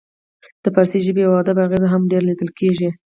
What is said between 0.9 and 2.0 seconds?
ژبې او ادب اغیزه